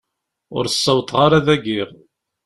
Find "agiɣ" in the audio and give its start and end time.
1.55-1.89